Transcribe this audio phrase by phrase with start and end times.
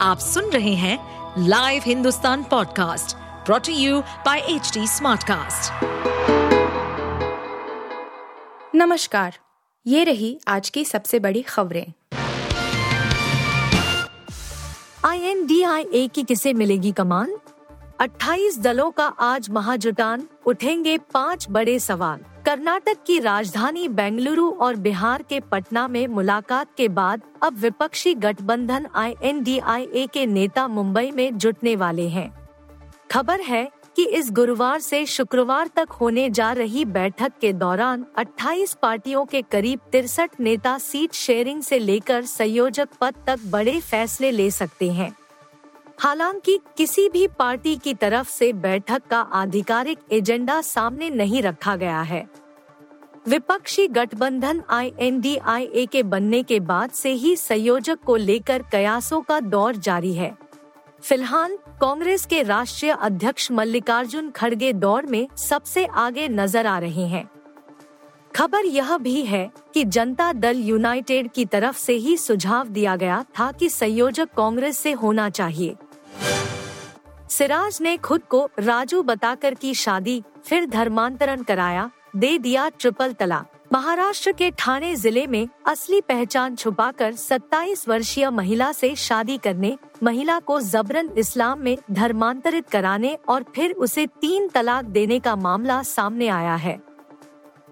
[0.00, 0.98] आप सुन रहे हैं
[1.48, 3.16] live Hindustan podcast
[3.46, 5.72] brought you by H Smartcast.
[8.74, 9.34] नमस्कार
[9.86, 11.92] ये रही आज की सबसे बड़ी खबरें।
[15.04, 17.36] आईएनडीआईए की किसे मिलेगी कमान?
[18.00, 25.22] 28 दलों का आज महाजुटान उठेंगे पाँच बड़े सवाल। कर्नाटक की राजधानी बेंगलुरु और बिहार
[25.22, 31.74] के पटना में मुलाकात के बाद अब विपक्षी गठबंधन आईएनडीआईए के नेता मुंबई में जुटने
[31.76, 32.30] वाले हैं।
[33.10, 33.64] खबर है
[33.96, 39.42] कि इस गुरुवार से शुक्रवार तक होने जा रही बैठक के दौरान 28 पार्टियों के
[39.42, 45.14] करीब तिरसठ नेता सीट शेयरिंग से लेकर संयोजक पद तक बड़े फैसले ले सकते हैं।
[45.98, 52.00] हालाँकि किसी भी पार्टी की तरफ़ से बैठक का आधिकारिक एजेंडा सामने नहीं रखा गया
[52.00, 52.26] है।
[53.28, 59.76] विपक्षी गठबंधन आईएनडीआईए के बनने के बाद से ही संयोजक को लेकर कयासों का दौर
[59.76, 60.36] जारी है।
[61.02, 67.28] फ़िलहाल, कांग्रेस के राष्ट्रीय अध्यक्ष मल्लिकार्जुन खड़गे दौर में सबसे आगे नज़र आ रहे हैं।
[68.36, 73.24] खबर यह भी है कि जनता दल यूनाइटेड की तरफ़ से ही सुझाव दिया गया
[73.38, 75.76] था कि संयोजक कांग्रेस से होना चाहिए।
[77.30, 83.52] सिराज ने खुद को राजू बताकर की शादी, फिर धर्मांतरण कराया, दे दिया ट्रिपल तलाक।
[83.72, 90.38] महाराष्ट्र के ठाणे ज़िले में असली पहचान छुपाकर 27 वर्षीय महिला से शादी करने, महिला
[90.38, 96.28] को जबरन इस्लाम में धर्मांतरित कराने और फिर उसे तीन तलाक देने का मामला सामने
[96.28, 96.78] आया है।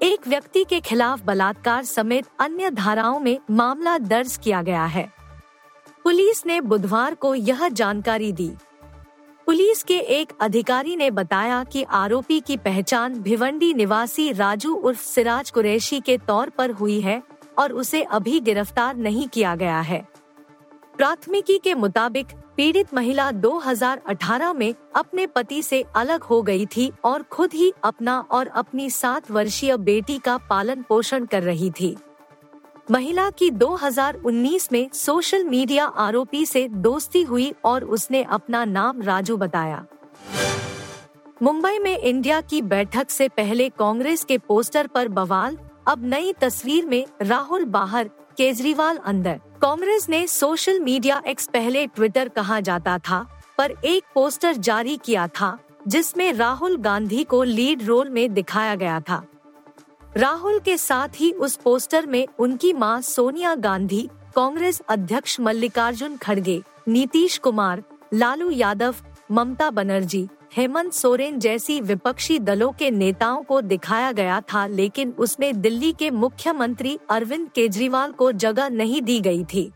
[0.02, 5.08] एक व्यक्ति के खिलाफ बलात्कार समेत अन्य धाराओं में मामला दर्ज किया गया है।
[6.04, 8.52] पुलिस ने बुधवार को यह जानकारी दी।
[9.46, 15.50] पुलिस के एक अधिकारी ने बताया कि आरोपी की पहचान भिवंडी निवासी राजू उर्फ़ सिराज
[15.50, 17.22] कुरैशी के तौर पर हुई है
[17.58, 20.08] और उसे अभी गिरफ़्तार नहीं किया गया है।
[20.96, 27.22] प्राथमिकी के मुताबिक, पीड़ित महिला 2018 में अपने पति से अलग हो गई थी और
[27.22, 31.96] खुद ही अपना और अपनी सात वर्षीय बेटी का पालन पोषण कर रही थी।
[32.90, 39.36] महिला की 2019 में सोशल मीडिया आरोपी से दोस्ती हुई और उसने अपना नाम राजू
[39.36, 39.84] बताया।
[41.42, 46.86] मुंबई में इंडिया की बैठक से पहले कांग्रेस के पोस्टर पर बवाल, अब नई तस्वीर
[46.86, 53.26] में राहुल बाहर, केजरीवाल अंदर। कांग्रेस ने सोशल मीडिया एक्स पहले ट्विटर कहा जाता था,
[53.58, 55.58] पर एक पोस्टर जारी किया था,
[55.88, 59.24] जिसमें राहुल गांधी को लीड रोल में दिखाया गया था।
[60.16, 66.62] राहुल के साथ ही उस पोस्टर में उनकी माँ सोनिया गांधी, कांग्रेस अध्यक्ष मल्लिकार्जुन खड़गे,
[66.88, 67.82] नीतीश कुमार,
[68.14, 68.94] लालू यादव,
[69.30, 75.60] ममता बनर्जी, हेमंत सोरेन जैसी विपक्षी दलों के नेताओं को दिखाया गया था, लेकिन उसमें
[75.60, 79.70] दिल्ली के मुख्यमंत्री अरविंद केजरीवाल को जगह नहीं दी गई थी।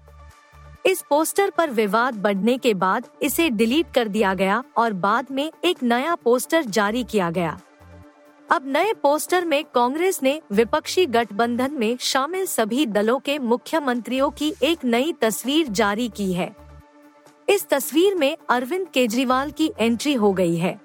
[0.86, 5.50] इस पोस्टर पर विवाद बढ़ने के बाद इसे डिलीट कर दिया गया और बाद में
[5.64, 7.60] एक नया पोस्टर जारी किया गया।
[8.50, 14.54] अब नए पोस्टर में कांग्रेस ने विपक्षी गठबंधन में शामिल सभी दलों के मुख्यमंत्रियों की
[14.62, 16.56] एक नई तस्वीर जारी की है।
[17.48, 20.80] इस तस्वीर में अरविंद केजरीवाल की एंट्री हो गई है।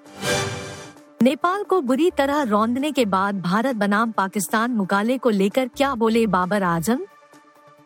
[1.22, 6.26] नेपाल को बुरी तरह रौंदने के बाद भारत बनाम पाकिस्तान मुकाले को लेकर क्या बोले
[6.26, 7.06] बाबर आज़म?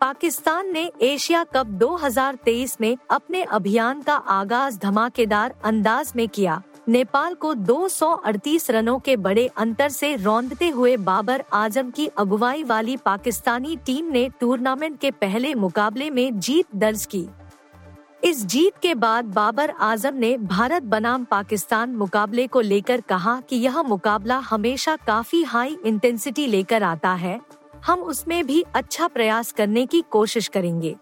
[0.00, 7.34] पाकिस्तान ने एशिया कप 2023 में अपने अभियान का आगाज़ धमाकेदार अंदाज में किया। नेपाल
[7.34, 13.76] को 238 रनों के बड़े अंतर से रौंदते हुए बाबर आज़म की अगुवाई वाली पाकिस्तानी
[13.76, 17.28] टीम ने टूर्नामेंट के पहले मुकाबले में जीत दर्ज की।
[18.25, 23.56] इस जीत के बाद बाबर आज़म ने भारत बनाम पाकिस्तान मुकाबले को लेकर कहा कि
[23.56, 27.41] यह मुकाबला हमेशा काफ़ी हाई इंटेंसिटी लेकर आता है।
[27.87, 30.97] हम उसमें भी अच्छा प्रयास करने की कोशिश करेंगे।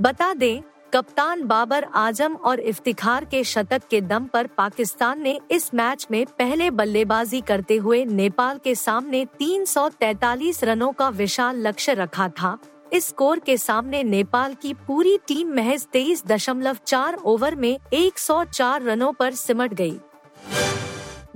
[0.00, 0.62] बता दें
[0.92, 6.24] कप्तान बाबर आज़म और इफ्तिखार के शतक के दम पर पाकिस्तान ने इस मैच में
[6.38, 12.56] पहले बल्लेबाजी करते हुए नेपाल के सामने 343 रनों का विशाल लक्ष्य रखा था
[12.92, 18.82] इस स्कोर के सामने नेपाल की पूरी टीम महज तेईस दशमलव चार ओवर में 104
[18.82, 19.98] रनों पर सिमट गई।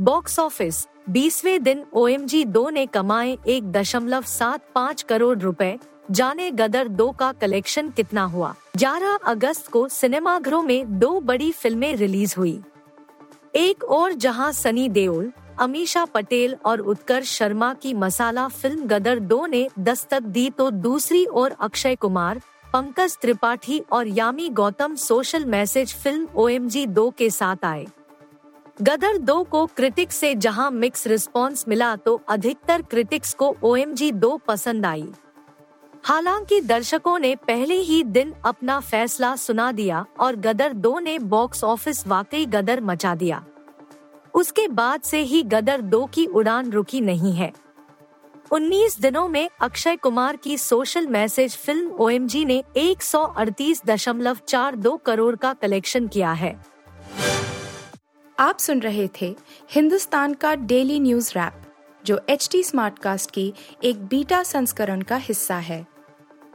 [0.00, 5.38] बॉक्स ऑफ़िस, बीसवे दिन ओ एम जी दो ने कमाए एक दशमलव सात पाँच करोड़
[5.38, 5.76] रुपए
[6.10, 11.94] जाने गदर दो का कलेक्शन कितना हुआ। 11 अगस्त को सिनेमाघरों में दो बड़ी फ़िल्में
[11.96, 12.60] रिलीज़ हुई।
[13.54, 19.46] एक और जहाँ सनी देओल अमीशा पटेल और उत्कर्ष शर्मा की मसाला फ़िल्म गदर दो
[19.46, 22.40] ने दस्तक दी तो दूसरी ओर अक्षय कुमार,
[22.72, 27.86] पंकज त्रिपाठी और Yami Gautam social message film OMG दो के साथ आए।
[28.82, 33.76] गदर दो को क्रिटिक्स से जहाँ मिक्स रिस्पांस मिला तो अधिकतर क्रिटिक्स को ओ
[34.12, 35.08] दो पसंद आई।
[36.04, 41.64] हालाँकि दर्शकों ने पहले ही दिन अपना फैसला सुना दिया और गदर दो ने बॉक्स
[41.64, 43.44] ऑफ़िस वाकई गदर मचा दिया।
[44.34, 47.52] उसके बाद से ही गदर दो की उड़ान रुकी नहीं है।
[48.52, 56.08] 19 दिनों में अक्षय कुमार की सोशल मैसेज फ़िल्म ओएमजी ने 138.42 करोड़ का कलेक्शन
[56.08, 56.60] किया है।
[58.38, 59.36] आप सुन रहे थे
[59.70, 61.52] हिंदुस्तान का डेली न्यूज़ रैप,
[62.04, 63.54] जो एच टी स्मार्ट कास्ट की
[63.84, 65.93] एक बीटा संस्करण का हिस्सा है।